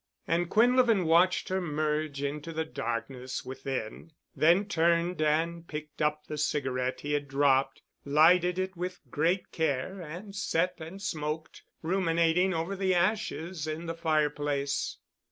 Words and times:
And 0.27 0.49
Quinlevin 0.49 1.05
watched 1.05 1.49
her 1.49 1.61
merge 1.61 2.23
into 2.23 2.51
the 2.51 2.65
darkness 2.65 3.45
within, 3.45 4.11
then 4.35 4.65
turned 4.67 5.21
and 5.21 5.67
picked 5.67 6.01
up 6.01 6.25
the 6.25 6.39
cigarette 6.39 7.01
he 7.01 7.13
had 7.13 7.27
dropped, 7.27 7.83
lighted 8.03 8.57
it 8.57 8.75
with 8.75 8.99
great 9.11 9.51
care, 9.51 10.01
and 10.01 10.35
sat 10.35 10.81
and 10.81 10.99
smoked, 10.99 11.61
ruminating 11.83 12.51
over 12.51 12.75
the 12.75 12.95
ashes 12.95 13.67
in 13.67 13.85
the 13.85 13.93
fireplace. 13.93 14.97